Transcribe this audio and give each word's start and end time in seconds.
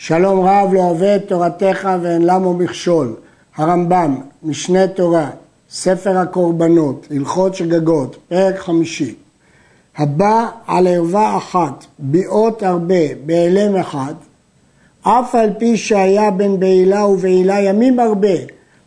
שלום 0.00 0.40
רב 0.40 0.74
לא 0.74 0.80
אוהב 0.80 1.02
את 1.02 1.28
תורתך 1.28 1.88
ואין 2.02 2.22
למו 2.22 2.54
מכשול. 2.54 3.14
הרמב"ם, 3.56 4.20
משנה 4.42 4.86
תורה, 4.86 5.30
ספר 5.70 6.18
הקורבנות, 6.18 7.06
הלכות 7.10 7.54
שגגות, 7.54 8.16
פרק 8.28 8.58
חמישי. 8.58 9.14
הבא 9.96 10.46
על 10.66 10.86
ערווה 10.86 11.36
אחת, 11.36 11.84
ביעות 11.98 12.62
הרבה, 12.62 13.14
בהלם 13.26 13.76
אחד, 13.76 14.14
אף 15.02 15.34
על 15.34 15.50
פי 15.58 15.76
שהיה 15.76 16.30
בין 16.30 16.60
בעילה 16.60 17.06
ובעילה 17.06 17.60
ימים 17.60 18.00
הרבה, 18.00 18.36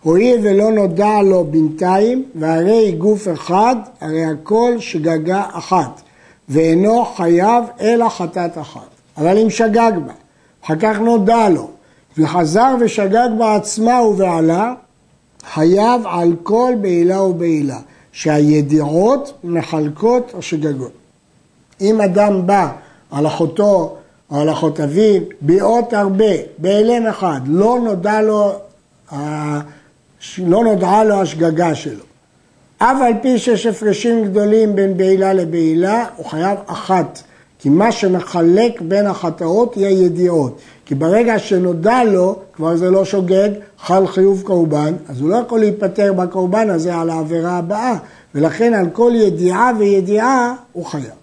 הואיל 0.03 0.39
ולא 0.43 0.71
נודע 0.71 1.21
לו 1.21 1.43
בינתיים, 1.43 2.25
והרי 2.35 2.91
גוף 2.91 3.27
אחד, 3.33 3.75
הרי 4.01 4.25
הכל 4.25 4.73
שגגה 4.79 5.43
אחת, 5.51 6.01
ואינו 6.49 7.05
חייב 7.05 7.63
אלא 7.81 8.09
חטאת 8.09 8.57
אחת. 8.57 8.89
אבל 9.17 9.37
אם 9.37 9.49
שגג 9.49 9.91
בה, 10.05 10.13
אחר 10.65 10.75
כך 10.79 10.99
נודע 10.99 11.49
לו, 11.49 11.69
וחזר 12.17 12.75
ושגג 12.79 13.29
בעצמה 13.37 14.01
ובעלה, 14.01 14.73
חייב 15.53 16.01
על 16.05 16.33
כל 16.43 16.73
בעילה 16.81 17.21
ובעילה, 17.21 17.79
שהידיעות 18.11 19.33
מחלקות 19.43 20.31
השגגות. 20.37 20.91
אם 21.81 22.01
אדם 22.01 22.47
בא 22.47 22.71
על 23.11 23.27
אחותו 23.27 23.97
או 24.31 24.41
על 24.41 24.51
אחות 24.51 24.79
אביו, 24.79 25.21
ביעות 25.41 25.93
הרבה, 25.93 26.33
בהלם 26.57 27.07
אחד, 27.07 27.41
לא 27.45 27.79
נודע 27.83 28.21
לו, 28.21 28.53
לא 30.37 30.63
נודעה 30.63 31.03
לו 31.03 31.21
השגגה 31.21 31.75
שלו. 31.75 32.03
אף 32.77 32.97
על 33.01 33.13
פי 33.21 33.39
שיש 33.39 33.65
הפרשים 33.65 34.25
גדולים 34.25 34.75
בין 34.75 34.97
בעילה 34.97 35.33
לבעילה, 35.33 36.05
הוא 36.15 36.25
חייב 36.25 36.57
אחת. 36.65 37.21
כי 37.61 37.69
מה 37.69 37.91
שמחלק 37.91 38.81
בין 38.81 39.07
החטאות 39.07 39.77
יהיה 39.77 40.05
ידיעות. 40.05 40.59
כי 40.85 40.95
ברגע 40.95 41.39
שנודע 41.39 42.03
לו, 42.03 42.35
כבר 42.53 42.75
זה 42.75 42.89
לא 42.89 43.05
שוגג, 43.05 43.49
חל 43.79 44.07
חיוב 44.07 44.41
קורבן, 44.45 44.93
אז 45.07 45.21
הוא 45.21 45.29
לא 45.29 45.35
יכול 45.35 45.59
להיפטר 45.59 46.13
בקורבן 46.13 46.69
הזה 46.69 46.95
על 46.95 47.09
העבירה 47.09 47.57
הבאה, 47.57 47.97
ולכן 48.35 48.73
על 48.73 48.89
כל 48.93 49.11
ידיעה 49.15 49.71
וידיעה 49.77 50.55
הוא 50.73 50.85
חייב. 50.85 51.21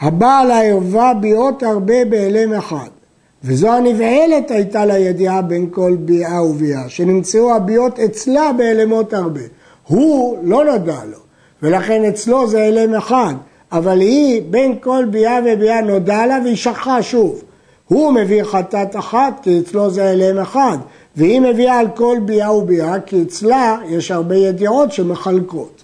הבעל 0.00 0.50
הערווה 0.50 1.14
ביעות 1.14 1.62
הרבה 1.62 2.04
בהלם 2.04 2.52
אחד, 2.52 2.88
וזו 3.44 3.68
הנבעלת 3.68 4.50
הייתה 4.50 4.84
לה 4.84 4.98
ידיעה 4.98 5.42
בין 5.42 5.66
כל 5.70 5.96
ביאה 5.98 6.44
וביאה, 6.44 6.88
שנמצאו 6.88 7.54
הביעות 7.54 7.98
אצלה 7.98 8.52
בהלמות 8.52 9.14
הרבה. 9.14 9.40
הוא 9.86 10.38
לא 10.42 10.64
נודע 10.64 11.04
לו, 11.10 11.18
ולכן 11.62 12.04
אצלו 12.04 12.46
זה 12.48 12.62
הלם 12.62 12.94
אחד, 12.94 13.34
אבל 13.72 14.00
היא 14.00 14.42
בין 14.50 14.78
כל 14.80 15.04
ביאה 15.10 15.38
וביאה 15.44 15.80
נודע 15.80 16.26
לה 16.26 16.38
והיא 16.44 16.56
שכחה 16.56 17.02
שוב. 17.02 17.42
הוא 17.88 18.12
מביא 18.12 18.42
חטאת 18.44 18.96
אחת 18.96 19.40
כי 19.42 19.58
אצלו 19.58 19.90
זה 19.90 20.10
הלם 20.10 20.38
אחד, 20.38 20.78
והיא 21.16 21.40
מביאה 21.40 21.78
על 21.78 21.88
כל 21.94 22.16
ביאה 22.24 22.54
וביאה 22.54 23.00
כי 23.00 23.22
אצלה 23.22 23.78
יש 23.88 24.10
הרבה 24.10 24.36
ידיעות 24.36 24.92
שמחלקות. 24.92 25.82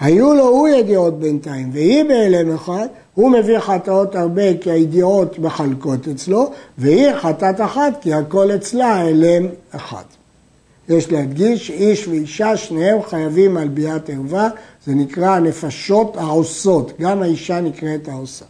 היו 0.00 0.34
לו 0.34 0.48
הוא 0.48 0.68
ידיעות 0.68 1.18
בינתיים 1.18 1.70
והיא 1.72 2.04
בהלם 2.04 2.54
אחד, 2.54 2.86
הוא 3.14 3.30
מביא 3.30 3.58
חטאות 3.58 4.14
הרבה 4.14 4.56
כי 4.56 4.70
הידיעות 4.70 5.38
מחלקות 5.38 6.08
אצלו, 6.08 6.50
והיא 6.78 7.12
חטאת 7.14 7.60
אחת 7.60 7.92
כי 8.00 8.14
הכל 8.14 8.50
אצלה 8.54 8.94
הלם 8.94 9.46
אחד. 9.70 10.15
יש 10.88 11.12
להדגיש 11.12 11.66
שאיש 11.66 12.08
ואישה 12.08 12.56
שניהם 12.56 13.02
חייבים 13.02 13.56
על 13.56 13.68
ביאת 13.68 14.10
ערווה, 14.10 14.48
זה 14.86 14.94
נקרא 14.94 15.30
הנפשות 15.30 16.16
העושות, 16.16 16.92
גם 17.00 17.22
האישה 17.22 17.60
נקראת 17.60 18.08
העושה. 18.08 18.44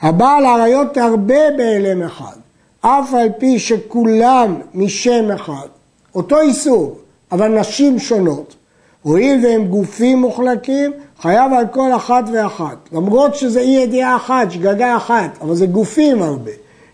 הבעל 0.00 0.46
עריות 0.46 0.96
הרבה 0.96 1.50
בהלם 1.56 2.02
אחד, 2.02 2.36
אף 2.80 3.14
על 3.14 3.28
פי 3.38 3.58
שכולם 3.58 4.54
משם 4.74 5.30
אחד, 5.34 5.66
אותו 6.14 6.40
איסור, 6.40 6.98
אבל 7.32 7.60
נשים 7.60 7.98
שונות. 7.98 8.54
הואיל 9.02 9.46
והם 9.46 9.64
גופים 9.64 10.18
מוחלקים, 10.18 10.92
חייב 11.20 11.52
על 11.52 11.66
כל 11.72 11.92
אחת 11.96 12.24
ואחת. 12.32 12.76
למרות 12.92 13.34
שזה 13.34 13.60
אי 13.60 13.66
ידיעה 13.82 14.16
אחת, 14.16 14.50
שגגה 14.50 14.96
אחת, 14.96 15.38
אבל 15.40 15.54
זה 15.54 15.66
גופים 15.66 16.22
הרבה. 16.22 16.50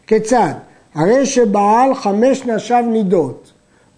כיצד? 0.07 0.53
הרי 0.95 1.27
שבעל 1.27 1.95
חמש 1.95 2.47
נשיו 2.47 2.85
נידות, 2.89 3.50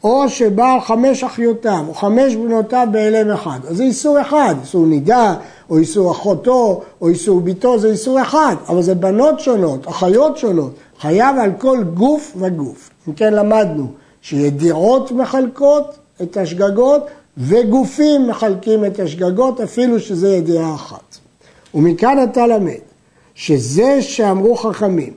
או 0.04 0.28
שבעל 0.28 0.80
חמש 0.80 1.24
אחיותיו, 1.24 1.84
או 1.88 1.94
חמש 1.94 2.34
בנותיו 2.34 2.88
בהלם 2.90 3.30
אחד. 3.30 3.58
אז 3.68 3.76
זה 3.76 3.82
איסור 3.82 4.20
אחד, 4.20 4.54
איסור 4.62 4.86
נידה, 4.86 5.34
או 5.70 5.78
איסור 5.78 6.10
אחותו, 6.10 6.82
או 7.00 7.08
איסור 7.08 7.40
ביתו, 7.40 7.78
זה 7.78 7.88
איסור 7.88 8.22
אחד, 8.22 8.56
אבל 8.68 8.82
זה 8.82 8.94
בנות 8.94 9.40
שונות, 9.40 9.88
אחיות 9.88 10.36
שונות. 10.36 10.74
חייב 11.00 11.36
על 11.38 11.50
כל 11.58 11.82
גוף 11.94 12.32
וגוף. 12.36 12.90
אם 13.08 13.12
כן 13.12 13.34
למדנו 13.34 13.86
שידיעות 14.22 15.12
מחלקות 15.12 15.98
את 16.22 16.36
השגגות, 16.36 17.06
וגופים 17.36 18.28
מחלקים 18.28 18.84
את 18.84 19.00
השגגות, 19.00 19.60
אפילו 19.60 20.00
שזה 20.00 20.28
ידיעה 20.28 20.74
אחת. 20.74 21.18
ומכאן 21.74 22.18
אתה 22.22 22.46
למד 22.46 22.72
שזה 23.34 24.02
שאמרו 24.02 24.56
חכמים, 24.56 25.12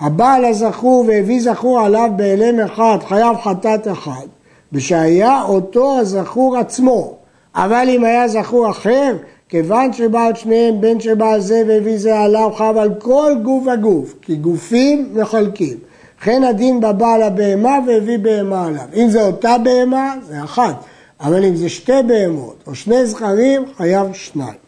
הבעל 0.00 0.44
הזכור 0.44 1.04
והביא 1.08 1.42
זכור 1.42 1.80
עליו 1.80 2.10
בהלם 2.16 2.60
אחד, 2.60 2.98
חייב 3.08 3.36
חטאת 3.36 3.88
אחד, 3.88 4.26
ושהיה 4.72 5.42
אותו 5.42 5.98
הזכור 5.98 6.56
עצמו. 6.56 7.14
אבל 7.54 7.86
אם 7.88 8.04
היה 8.04 8.28
זכור 8.28 8.70
אחר, 8.70 9.16
כיוון 9.48 9.92
שבעל 9.92 10.34
שניהם, 10.34 10.80
בין 10.80 11.00
שבעל 11.00 11.40
זה 11.40 11.62
והביא 11.68 11.98
זה 11.98 12.18
עליו, 12.18 12.50
חייב 12.56 12.76
על 12.76 12.94
כל 12.98 13.32
גוף 13.42 13.64
וגוף, 13.66 14.14
כי 14.22 14.36
גופים 14.36 15.08
מחלקים. 15.14 15.76
וכן 16.20 16.44
הדין 16.44 16.80
בבעל 16.80 17.22
הבהמה 17.22 17.78
והביא 17.86 18.18
בהמה 18.18 18.66
עליו. 18.66 18.86
אם 18.96 19.08
זה 19.08 19.22
אותה 19.22 19.56
בהמה, 19.64 20.14
זה 20.28 20.44
אחת. 20.44 20.84
אבל 21.20 21.44
אם 21.44 21.56
זה 21.56 21.68
שתי 21.68 22.02
בהמות 22.06 22.56
או 22.66 22.74
שני 22.74 23.06
זכרים, 23.06 23.64
חייב 23.76 24.12
שניים. 24.12 24.65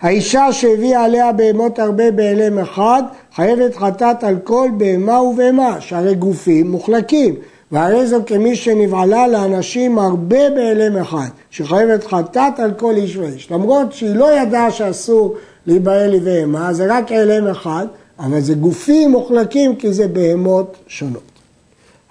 האישה 0.00 0.52
שהביאה 0.52 1.04
עליה 1.04 1.32
בהמות 1.32 1.78
הרבה 1.78 2.10
בהלם 2.10 2.58
אחד, 2.58 3.02
חייבת 3.34 3.76
חטאת 3.76 4.24
על 4.24 4.36
כל 4.44 4.68
בהמה 4.76 5.22
ובהמה, 5.22 5.80
שהרי 5.80 6.14
גופים 6.14 6.70
מוחלקים. 6.70 7.34
והרי 7.72 8.06
זו 8.06 8.16
כמי 8.26 8.56
שנבעלה 8.56 9.26
לאנשים 9.26 9.98
הרבה 9.98 10.50
בהלם 10.50 10.96
אחד, 10.96 11.28
שחייבת 11.50 12.04
חטאת 12.04 12.60
על 12.60 12.72
כל 12.72 12.94
איש 12.96 13.16
ואיש. 13.16 13.50
למרות 13.50 13.92
שהיא 13.92 14.14
לא 14.14 14.40
ידעה 14.40 14.70
שאסור 14.70 15.34
להיבהל 15.66 16.10
לבהמה, 16.10 16.72
זה 16.72 16.86
רק 16.88 17.12
הלם 17.12 17.46
אחד, 17.46 17.86
אבל 18.18 18.40
זה 18.40 18.54
גופים 18.54 19.10
מוחלקים 19.10 19.76
כי 19.76 19.92
זה 19.92 20.08
בהמות 20.08 20.76
שונות. 20.86 21.22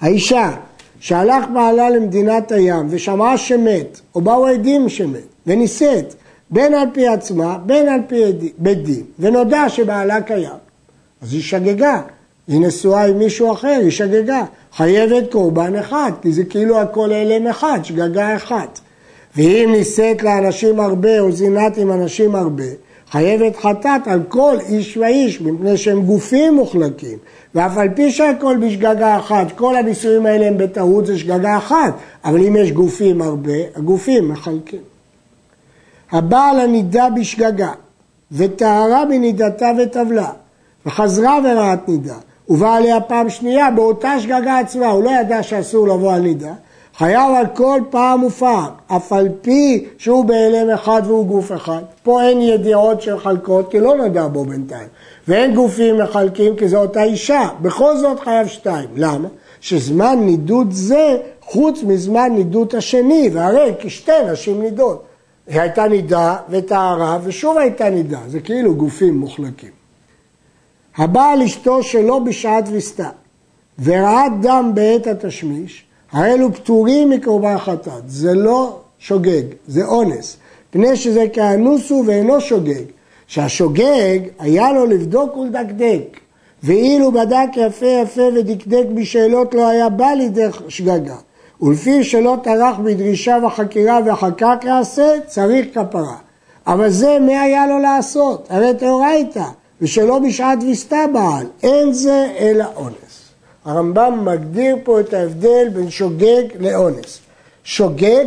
האישה 0.01 0.51
שהלך 0.99 1.45
בעלה 1.53 1.89
למדינת 1.89 2.51
הים 2.51 2.87
ושמעה 2.89 3.37
שמת, 3.37 3.99
או 4.15 4.21
באו 4.21 4.47
עדים 4.47 4.89
שמת, 4.89 5.27
ונישאת, 5.47 6.13
בין 6.49 6.73
על 6.73 6.87
פי 6.93 7.07
עצמה, 7.07 7.57
בין 7.65 7.89
על 7.89 7.99
פי 8.07 8.23
בית 8.57 8.83
דין, 8.83 9.03
ונודע 9.19 9.69
שבעלה 9.69 10.21
קיים. 10.21 10.63
אז 11.21 11.33
היא 11.33 11.41
שגגה, 11.41 12.01
היא 12.47 12.61
נשואה 12.61 13.05
עם 13.05 13.19
מישהו 13.19 13.51
אחר, 13.51 13.77
היא 13.81 13.91
שגגה. 13.91 14.43
חייבת 14.75 15.31
קורבן 15.31 15.75
אחד, 15.75 16.11
כי 16.21 16.31
זה 16.31 16.43
כאילו 16.43 16.79
הכל 16.79 17.11
הלם 17.11 17.47
אחד, 17.47 17.79
שגגה 17.83 18.35
אחת. 18.35 18.79
ואם 19.37 19.69
נישאת 19.71 20.23
לאנשים 20.23 20.79
הרבה 20.79 21.19
או 21.19 21.31
זינת 21.31 21.77
עם 21.77 21.91
אנשים 21.91 22.35
הרבה, 22.35 22.63
חייבת 23.11 23.55
חטאת 23.55 24.07
על 24.07 24.21
כל 24.27 24.57
איש 24.69 24.97
ואיש, 24.97 25.41
מפני 25.41 25.77
שהם 25.77 26.05
גופים 26.05 26.55
מוחלקים. 26.55 27.17
ואף 27.55 27.77
על 27.77 27.89
פי 27.95 28.11
שהכל 28.11 28.57
בשגגה 28.61 29.17
אחת, 29.17 29.51
כל 29.55 29.75
הנישואים 29.75 30.25
האלה 30.25 30.47
הם 30.47 30.57
בטעות, 30.57 31.05
זה 31.05 31.19
שגגה 31.19 31.57
אחת, 31.57 31.93
אבל 32.25 32.47
אם 32.47 32.55
יש 32.55 32.71
גופים 32.71 33.21
הרבה, 33.21 33.51
הגופים 33.75 34.29
מחלקים. 34.29 34.92
הבעל 36.11 36.59
הנידה 36.59 37.07
בשגגה, 37.09 37.71
וטהרה 38.31 39.05
מנידתה 39.05 39.71
וטבלה, 39.77 40.29
וחזרה 40.85 41.39
ורעת 41.43 41.89
נידה, 41.89 42.15
ובאה 42.49 42.75
עליה 42.75 43.01
פעם 43.01 43.29
שנייה 43.29 43.71
באותה 43.71 44.19
שגגה 44.19 44.59
עצמה, 44.59 44.87
הוא 44.87 45.03
לא 45.03 45.11
ידע 45.11 45.43
שאסור 45.43 45.87
לבוא 45.87 46.13
על 46.13 46.21
נידה, 46.21 46.53
חייב 46.97 47.33
על 47.35 47.45
כל 47.53 47.81
פעם 47.89 48.23
ופעם, 48.23 48.69
אף 48.87 49.13
על 49.13 49.29
פי 49.41 49.85
שהוא 49.97 50.25
בהלם 50.25 50.69
אחד 50.69 51.01
והוא 51.05 51.25
גוף 51.25 51.51
אחד. 51.51 51.81
פה 52.03 52.23
אין 52.23 52.41
ידיעות 52.41 53.01
של 53.01 53.19
חלקות, 53.19 53.71
כי 53.71 53.79
לא 53.79 53.97
נדע 53.97 54.27
בו 54.27 54.45
בינתיים. 54.45 54.87
ואין 55.27 55.55
גופים 55.55 55.97
מחלקים, 55.97 56.55
כי 56.55 56.67
זו 56.67 56.77
אותה 56.77 57.03
אישה. 57.03 57.47
בכל 57.61 57.97
זאת 57.97 58.19
חייב 58.19 58.47
שתיים. 58.47 58.89
למה? 58.95 59.27
שזמן 59.61 60.19
נידוד 60.19 60.67
זה 60.71 61.17
חוץ 61.41 61.83
מזמן 61.83 62.31
נידות 62.35 62.73
השני, 62.73 63.29
והרי 63.33 63.73
כשתי 63.79 64.11
נשים 64.31 64.61
נידות. 64.61 65.03
היא 65.47 65.61
הייתה 65.61 65.87
נידה 65.87 66.35
וטהרה 66.49 67.19
ושוב 67.23 67.57
הייתה 67.57 67.89
נידה, 67.89 68.19
זה 68.27 68.39
כאילו 68.39 68.75
גופים 68.75 69.17
מוחלקים. 69.17 69.71
הבעל 70.97 71.41
אשתו 71.41 71.83
שלא 71.83 72.19
בשעת 72.19 72.63
ויסתה 72.67 73.09
וראה 73.83 74.25
דם 74.41 74.71
בעת 74.73 75.07
התשמיש, 75.07 75.85
האלו 76.11 76.53
פטורים 76.53 77.09
מקורבן 77.09 77.57
חטאת, 77.57 78.03
זה 78.09 78.33
לא 78.33 78.79
שוגג, 78.99 79.43
זה 79.67 79.85
אונס, 79.85 80.37
פני 80.71 80.95
שזה 80.95 81.25
כאנוס 81.33 81.89
הוא 81.89 82.03
ואינו 82.07 82.41
שוגג, 82.41 82.83
שהשוגג 83.27 84.19
היה 84.39 84.71
לו 84.71 84.85
לבדוק 84.85 85.37
ולדקדק, 85.37 86.19
ואילו 86.63 87.11
בדק 87.11 87.49
יפה 87.55 87.85
יפה 87.85 88.21
ודקדק 88.35 88.85
בשאלות 88.95 89.53
לא 89.53 89.67
היה 89.67 89.89
בא 89.89 90.07
לידי 90.07 90.47
שגגה. 90.67 91.15
ולפי 91.63 92.03
שלא 92.03 92.37
טרח 92.43 92.75
בדרישה 92.83 93.37
וחקירה 93.45 93.99
ואחר 94.05 94.31
כך 94.37 94.55
יעשה, 94.65 95.11
צריך 95.27 95.65
כפרה. 95.73 96.15
אבל 96.67 96.89
זה 96.89 97.17
מה 97.19 97.41
היה 97.41 97.67
לו 97.67 97.79
לעשות? 97.79 98.47
הרי 98.49 98.73
תאורייתא, 98.73 99.43
ושלא 99.81 100.19
בשעת 100.19 100.63
ויסתה 100.63 101.05
בעל, 101.13 101.47
אין 101.63 101.93
זה 101.93 102.33
אלא 102.39 102.65
אונס. 102.75 103.29
הרמב"ם 103.65 104.25
מגדיר 104.25 104.77
פה 104.83 104.99
את 104.99 105.13
ההבדל 105.13 105.69
בין 105.73 105.89
שוגג 105.89 106.43
לאונס. 106.59 107.19
שוגג 107.63 108.25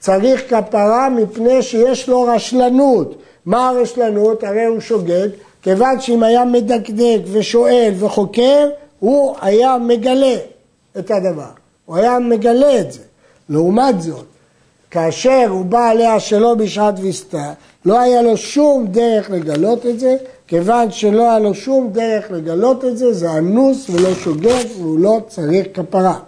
צריך 0.00 0.54
כפרה 0.54 1.08
מפני 1.08 1.62
שיש 1.62 2.08
לו 2.08 2.22
רשלנות. 2.22 3.22
מה 3.46 3.68
הרשלנות? 3.68 4.44
הרי 4.44 4.64
הוא 4.64 4.80
שוגג, 4.80 5.28
כיוון 5.62 6.00
שאם 6.00 6.22
היה 6.22 6.44
מדקדק 6.44 7.20
ושואל 7.32 7.92
וחוקר, 7.98 8.70
הוא 9.00 9.36
היה 9.40 9.78
מגלה 9.78 10.36
את 10.98 11.10
הדבר. 11.10 11.63
הוא 11.84 11.96
היה 11.96 12.18
מגלה 12.18 12.80
את 12.80 12.92
זה. 12.92 13.00
לעומת 13.48 14.02
זאת, 14.02 14.24
כאשר 14.90 15.46
הוא 15.48 15.64
בא 15.64 15.88
עליה 15.88 16.20
שלא 16.20 16.54
בשעת 16.54 16.94
ויסתה, 16.98 17.52
לא 17.84 18.00
היה 18.00 18.22
לו 18.22 18.36
שום 18.36 18.86
דרך 18.86 19.30
לגלות 19.30 19.86
את 19.86 20.00
זה, 20.00 20.16
כיוון 20.46 20.90
שלא 20.90 21.22
היה 21.22 21.38
לו 21.38 21.54
שום 21.54 21.90
דרך 21.92 22.30
לגלות 22.30 22.84
את 22.84 22.98
זה, 22.98 23.12
זה 23.12 23.32
אנוס 23.32 23.90
ולא 23.90 24.14
שוגג 24.14 24.64
והוא 24.78 24.98
לא 24.98 25.20
צריך 25.28 25.66
כפרה. 25.74 26.18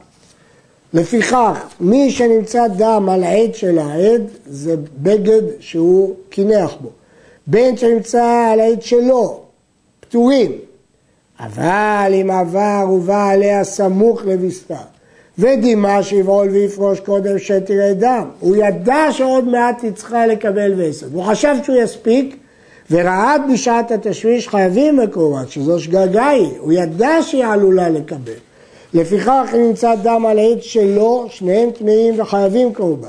לפיכך, 0.95 1.67
מי 1.81 2.11
שנמצא 2.11 2.67
דם 2.69 3.09
על 3.13 3.25
העד 3.25 3.55
של 3.55 3.79
העד, 3.79 4.23
זה 4.47 4.77
בגד 4.99 5.43
שהוא 5.61 6.15
קינח 6.31 6.75
בו. 6.81 6.89
בין 7.47 7.77
שנמצא 7.77 8.49
על 8.53 8.61
העד 8.61 8.83
שלו, 8.83 9.41
פטורים. 10.01 10.53
אבל 11.41 12.13
אם 12.23 12.31
עבר 12.31 12.87
ובא 12.93 13.31
עליה 13.31 13.65
סמוך 13.65 14.25
לביסתה, 14.25 14.81
ודימה 15.39 16.03
שיבעול 16.03 16.49
ויפרוש 16.49 17.01
קודם 17.01 17.39
שתראה 17.39 17.95
דם. 17.95 18.25
הוא 18.41 18.57
ידע 18.57 19.07
שעוד 19.13 19.49
מעט 19.49 19.83
היא 19.83 19.93
צריכה 19.93 20.27
לקבל 20.27 20.73
וסת. 20.77 21.07
הוא 21.13 21.23
חשב 21.23 21.55
שהוא 21.63 21.77
יספיק, 21.77 22.37
ורעד 22.91 23.43
בשעת 23.53 23.93
התשמיש 23.93 24.49
חייבים 24.49 24.97
בקרובת, 24.97 25.51
שזו 25.51 25.81
שגגה 25.81 26.27
היא. 26.27 26.49
הוא 26.59 26.73
ידע 26.73 27.23
שהיא 27.23 27.45
עלולה 27.45 27.89
לקבל. 27.89 28.33
לפיכך 28.95 29.51
אם 29.55 29.61
נמצא 29.61 29.95
דם 29.95 30.27
על 30.27 30.39
העד 30.39 30.63
שלו, 30.63 31.27
שניהם 31.31 31.71
טמאים 31.71 32.21
וחייבים 32.21 32.75
קורבן. 32.75 33.09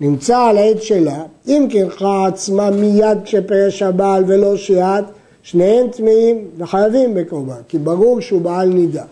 נמצא 0.00 0.38
על 0.38 0.58
העד 0.58 0.82
שלה, 0.82 1.22
אם 1.48 1.68
קרחה 1.70 2.26
עצמה 2.26 2.70
מיד 2.70 3.18
כשפרש 3.24 3.82
הבעל 3.82 4.24
ולא 4.26 4.56
שיעת, 4.56 5.04
שניהם 5.42 5.88
טמאים 5.88 6.44
וחייבים 6.58 7.14
בקורבן, 7.14 7.60
כי 7.68 7.78
ברור 7.78 8.20
שהוא 8.20 8.40
בעל 8.40 8.68
נידה. 8.68 9.04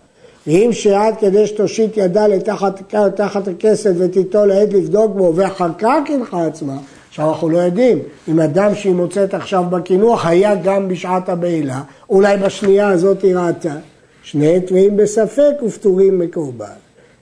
ואם 0.47 0.71
שיעת 0.73 1.21
כדי 1.21 1.47
שתושיט 1.47 1.97
ידה 1.97 2.27
לתחת, 2.27 2.95
לתחת 2.95 3.49
הכסף 3.49 3.91
ותיטול 3.99 4.51
העד 4.51 4.73
לבדוק 4.73 5.13
בו 5.17 5.33
ואחר 5.37 5.71
כך 5.79 5.99
קנחה 6.07 6.47
עצמה, 6.47 6.77
עכשיו 7.09 7.31
אנחנו 7.31 7.49
לא 7.49 7.59
יודעים 7.59 7.99
אם 8.29 8.41
אדם 8.41 8.75
שהיא 8.75 8.95
מוצאת 8.95 9.35
עכשיו 9.35 9.65
בקינוח 9.71 10.27
היה 10.27 10.55
גם 10.55 10.89
בשעת 10.89 11.29
הבעילה, 11.29 11.83
אולי 12.11 12.37
בשנייה 12.37 12.89
הזאת 12.89 13.23
היא 13.23 13.37
ראתה, 13.37 13.75
שני 14.23 14.61
טמאים 14.61 14.97
בספק 14.97 15.53
ופטורים 15.67 16.19
מקורבן. 16.19 16.67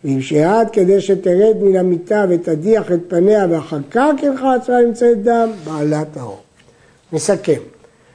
ואם 0.04 0.20
שיעד 0.20 0.70
כדי 0.70 1.00
שתרד 1.00 1.56
מן 1.62 1.76
המיטה 1.76 2.24
ותדיח 2.28 2.92
את 2.92 3.00
פניה 3.08 3.46
ואחר 3.50 3.78
כך 3.90 4.10
קנחה 4.20 4.54
עצמה 4.54 4.80
נמצאת 4.80 5.22
דם, 5.22 5.50
בעלת 5.64 6.16
האור. 6.16 6.40
נסכם. 7.12 7.60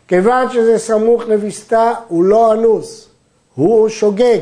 כיוון 0.07 0.49
שזה 0.53 0.77
סמוך 0.77 1.23
לביסתה, 1.27 1.93
הוא 2.07 2.23
לא 2.23 2.53
אנוס, 2.53 3.07
הוא 3.55 3.89
שוגג. 3.89 4.39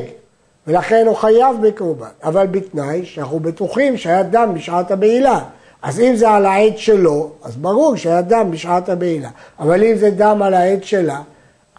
ולכן 0.66 1.06
הוא 1.06 1.16
חייב 1.16 1.56
בקורבן, 1.62 2.06
אבל 2.24 2.46
בתנאי 2.46 3.04
שאנחנו 3.04 3.40
בטוחים 3.40 3.96
שהיה 3.96 4.22
דם 4.22 4.52
בשעת 4.54 4.90
הבעילה. 4.90 5.40
אז 5.82 6.00
אם 6.00 6.16
זה 6.16 6.30
על 6.30 6.46
העד 6.46 6.78
שלו, 6.78 7.30
אז 7.42 7.56
ברור 7.56 7.96
שהיה 7.96 8.22
דם 8.22 8.50
בשעת 8.50 8.88
הבעילה. 8.88 9.28
אבל 9.58 9.84
אם 9.84 9.96
זה 9.96 10.10
דם 10.10 10.42
על 10.42 10.54
העד 10.54 10.84
שלה, 10.84 11.20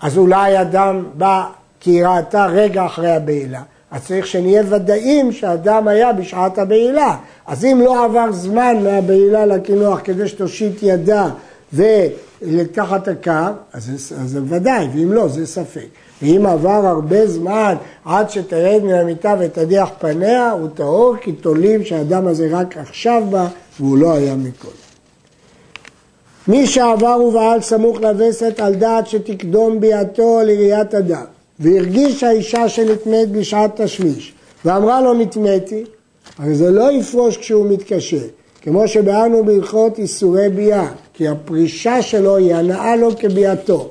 אז 0.01 0.17
אולי 0.17 0.57
הדם 0.57 1.03
בא 1.13 1.45
כי 1.79 1.91
היא 1.91 2.05
ראתה 2.05 2.45
רגע 2.45 2.85
אחרי 2.85 3.11
הבעילה. 3.11 3.61
אז 3.91 4.05
צריך 4.05 4.27
שנהיה 4.27 4.63
ודאים 4.69 5.31
שהדם 5.31 5.87
היה 5.87 6.13
בשעת 6.13 6.57
הבעילה. 6.57 7.17
אז 7.47 7.65
אם 7.65 7.81
לא 7.85 8.05
עבר 8.05 8.31
זמן 8.31 8.75
מהבעילה 8.83 9.45
לקינוח 9.45 9.99
כדי 10.03 10.27
שתושיט 10.27 10.79
ידה 10.81 11.27
ולקחת 12.41 13.07
הקו, 13.07 13.31
אז 13.73 14.13
זה 14.25 14.39
ודאי, 14.45 14.87
ואם 14.93 15.11
לא, 15.13 15.27
זה 15.27 15.45
ספק. 15.45 15.87
ואם 16.21 16.45
עבר 16.45 16.87
הרבה 16.87 17.27
זמן 17.27 17.75
עד 18.05 18.29
שתרד 18.29 18.81
מן 18.83 18.93
המיטה 18.93 19.35
ותדיח 19.39 19.89
פניה, 19.99 20.51
הוא 20.51 20.69
טהור 20.73 21.15
כי 21.21 21.31
תולים 21.31 21.85
שהאדם 21.85 22.27
הזה 22.27 22.47
רק 22.51 22.77
עכשיו 22.77 23.23
בא 23.29 23.47
והוא 23.79 23.97
לא 23.97 24.13
היה 24.13 24.35
מכל. 24.35 24.67
מי 26.47 26.67
שעבר 26.67 27.21
ובעל 27.27 27.61
סמוך 27.61 28.01
לווסת 28.01 28.59
על 28.59 28.75
דעת 28.75 29.07
שתקדום 29.07 29.79
ביאתו 29.79 30.39
לראיית 30.43 30.95
אדם, 30.95 31.23
והרגישה 31.59 32.31
אישה 32.31 32.69
שנטמאת 32.69 33.31
בשעת 33.31 33.81
תשמיש, 33.81 34.33
ואמרה 34.65 35.01
לו 35.01 35.13
נטמאתי, 35.13 35.83
הרי 36.37 36.55
זה 36.55 36.71
לא 36.71 36.91
יפרוש 36.91 37.37
כשהוא 37.37 37.69
מתקשה, 37.69 38.21
כמו 38.61 38.87
שבאנו 38.87 39.45
בהלכות 39.45 39.99
איסורי 39.99 40.49
ביאה, 40.49 40.87
כי 41.13 41.27
הפרישה 41.27 42.01
שלו 42.01 42.37
היא 42.37 42.55
הנאה 42.55 42.95
לו 42.95 43.17
כביאתו. 43.19 43.89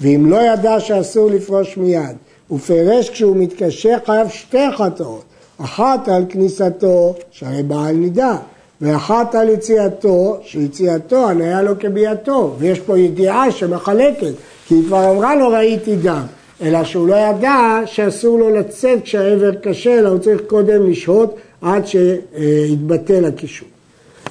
ואם 0.00 0.30
לא 0.30 0.36
ידע 0.36 0.80
שאסור 0.80 1.30
לפרוש 1.30 1.76
מיד, 1.76 2.16
ופרש 2.50 3.10
כשהוא 3.10 3.36
מתקשר 3.36 3.96
חייב 4.06 4.28
שתי 4.28 4.66
חטאות, 4.76 5.22
אחת 5.58 6.08
על 6.08 6.24
כניסתו, 6.28 7.14
שהרי 7.30 7.62
בעל 7.62 7.94
נידה, 7.94 8.36
ואחת 8.80 9.34
על 9.34 9.48
יציאתו, 9.48 10.36
שיציאתו 10.42 11.28
הניה 11.28 11.62
לו 11.62 11.78
כביאתו, 11.80 12.54
ויש 12.58 12.80
פה 12.80 12.98
ידיעה 12.98 13.50
שמחלקת, 13.50 14.32
כי 14.66 14.74
היא 14.74 14.82
כבר 14.86 15.10
אמרה 15.10 15.36
לו 15.36 15.48
ראיתי 15.48 15.96
דם, 15.96 16.22
אלא 16.62 16.84
שהוא 16.84 17.08
לא 17.08 17.14
ידע 17.14 17.80
שאסור 17.86 18.38
לו 18.38 18.50
לצאת 18.50 19.02
כשהעבר 19.02 19.54
קשה, 19.54 19.98
אלא 19.98 20.08
הוא 20.08 20.18
צריך 20.18 20.40
קודם 20.46 20.90
לשהות 20.90 21.36
עד 21.62 21.86
שיתבטל 21.86 23.24
הקישור. 23.24 23.73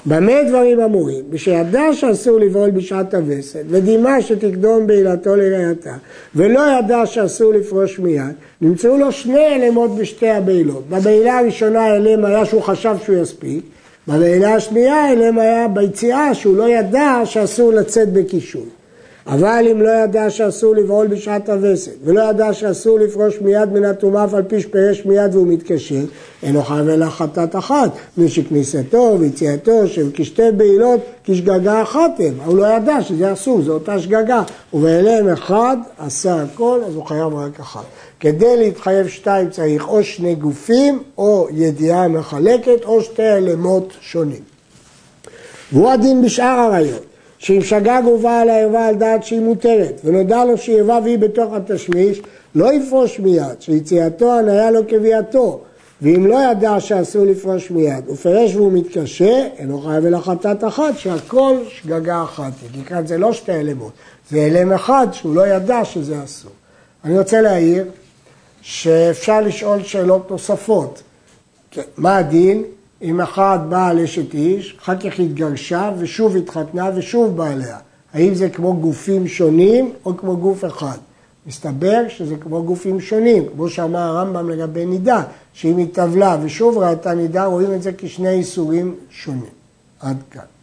במה 0.06 0.42
דברים 0.48 0.80
אמורים? 0.80 1.24
ושידע 1.30 1.92
שאסור 1.92 2.38
לבעול 2.38 2.70
בשעת 2.70 3.14
הווסת, 3.14 3.62
ודימה 3.68 4.22
שתקדום 4.22 4.86
בעילתו 4.86 5.36
לראייתה, 5.36 5.94
ולא 6.34 6.60
ידע 6.78 7.06
שאסור 7.06 7.52
לפרוש 7.52 7.98
מיד, 7.98 8.32
נמצאו 8.60 8.98
לו 8.98 9.12
שני 9.12 9.46
אלמות 9.56 9.96
בשתי 9.96 10.30
הבעילות. 10.30 10.88
בבעילה 10.88 11.38
הראשונה 11.38 11.80
האלם 11.80 12.24
היה 12.24 12.44
שהוא 12.44 12.62
חשב 12.62 12.96
שהוא 13.04 13.16
יספיק, 13.16 13.64
בבעילה 14.08 14.54
השנייה 14.54 14.94
האלם 14.94 15.38
היה 15.38 15.68
ביציאה 15.68 16.34
שהוא 16.34 16.56
לא 16.56 16.68
ידע 16.68 17.20
שאסור 17.24 17.72
לצאת 17.72 18.12
בקישור. 18.12 18.66
אבל 19.26 19.66
אם 19.70 19.82
לא 19.82 19.90
ידע 19.90 20.30
שאסור 20.30 20.74
לבעול 20.74 21.06
בשעת 21.06 21.48
הווסת, 21.48 21.92
ולא 22.04 22.20
ידע 22.30 22.52
שאסור 22.52 22.98
לפרוש 22.98 23.40
מיד 23.40 23.72
מן 23.72 23.84
הטומאה 23.84 24.24
אף 24.24 24.34
על 24.34 24.42
פי 24.42 24.60
שפרש 24.60 25.06
מיד 25.06 25.34
והוא 25.34 25.46
מתקשר, 25.46 26.00
אינו 26.42 26.62
חייב 26.62 26.88
אלא 26.88 27.06
חטאת 27.06 27.56
אחת, 27.56 27.90
מפני 28.12 28.28
שכניסתו 28.28 29.16
ויציאתו 29.20 29.88
של 29.88 30.10
כשתי 30.14 30.52
בעילות 30.56 31.00
כשגגה 31.24 31.82
אחת 31.82 32.10
הם, 32.18 32.34
הוא 32.44 32.56
לא 32.56 32.66
ידע 32.66 33.02
שזה 33.02 33.32
אסור, 33.32 33.62
זו 33.62 33.72
אותה 33.72 33.98
שגגה, 33.98 34.42
ובאליהם 34.74 35.28
אחד 35.28 35.76
עשה 35.98 36.42
הכל, 36.42 36.80
אז 36.86 36.94
הוא 36.94 37.04
חייב 37.04 37.34
רק 37.34 37.60
אחת. 37.60 37.84
כדי 38.20 38.56
להתחייב 38.56 39.08
שתיים 39.08 39.50
צריך 39.50 39.88
או 39.88 40.04
שני 40.04 40.34
גופים, 40.34 41.02
או 41.18 41.48
ידיעה 41.50 42.08
מחלקת, 42.08 42.84
או 42.84 43.02
שתי 43.02 43.32
אלמות 43.32 43.92
שונים. 44.00 44.42
והוא 45.72 45.90
הדין 45.90 46.22
בשאר 46.22 46.46
הראיות. 46.46 47.13
שאם 47.44 47.62
שגג 47.62 48.02
ובא 48.06 48.40
על 48.40 48.48
הערווה 48.48 48.88
על 48.88 48.94
דעת 48.94 49.24
שהיא 49.24 49.40
מותרת, 49.40 50.00
ונודע 50.04 50.44
לו 50.44 50.58
שהיא 50.58 50.78
ערווה 50.78 50.98
והיא 51.04 51.18
בתוך 51.18 51.52
התשמיש, 51.52 52.22
לא 52.54 52.72
יפרוש 52.72 53.18
מיד, 53.18 53.60
שיציאתו 53.60 54.38
הניה 54.38 54.70
לו 54.70 54.80
כביאתו. 54.88 55.60
ואם 56.02 56.26
לא 56.26 56.38
ידע 56.50 56.80
שאסור 56.80 57.24
לפרוש 57.26 57.70
מיד, 57.70 58.08
ופרש 58.08 58.56
והוא 58.56 58.72
מתקשה, 58.72 59.46
אינו 59.58 59.80
חייב 59.80 60.04
אלא 60.04 60.18
חטאת 60.18 60.64
אחת, 60.64 60.98
שהכל 60.98 61.56
שגגה 61.68 62.22
אחת. 62.22 62.52
כי 62.72 62.84
כאן 62.84 63.06
זה 63.06 63.18
לא 63.18 63.32
שתי 63.32 63.52
אלמות, 63.52 63.92
זה 64.30 64.46
אלם 64.46 64.72
אחד 64.72 65.06
שהוא 65.12 65.34
לא 65.34 65.46
ידע 65.46 65.84
שזה 65.84 66.24
אסור. 66.24 66.52
אני 67.04 67.18
רוצה 67.18 67.40
להעיר 67.40 67.84
שאפשר 68.62 69.40
לשאול 69.40 69.82
שאלות 69.82 70.30
נוספות. 70.30 71.02
מה 71.96 72.16
הדין 72.16 72.62
אם 73.02 73.20
אחד 73.20 73.58
באה 73.68 73.88
על 73.88 74.00
אשת 74.00 74.34
איש, 74.34 74.76
אחר 74.82 74.96
כך 74.96 75.20
התגרשה 75.20 75.90
ושוב 75.98 76.36
התחתנה 76.36 76.90
ושוב 76.94 77.36
באה 77.36 77.50
עליה. 77.50 77.78
האם 78.12 78.34
זה 78.34 78.48
כמו 78.48 78.76
גופים 78.76 79.28
שונים 79.28 79.92
או 80.04 80.16
כמו 80.16 80.36
גוף 80.36 80.64
אחד? 80.64 80.98
מסתבר 81.46 82.02
שזה 82.08 82.36
כמו 82.36 82.62
גופים 82.62 83.00
שונים, 83.00 83.44
כמו 83.54 83.68
שאמר 83.68 83.98
הרמב"ם 83.98 84.50
לגבי 84.50 84.86
נידה, 84.86 85.22
שאם 85.52 85.76
היא 85.76 85.86
טבלה 85.92 86.36
ושוב 86.42 86.78
ראתה 86.78 87.14
נידה, 87.14 87.44
רואים 87.44 87.74
את 87.74 87.82
זה 87.82 87.90
כשני 87.98 88.28
איסורים 88.28 88.94
שונים. 89.10 89.54
עד 90.00 90.16
כאן. 90.30 90.53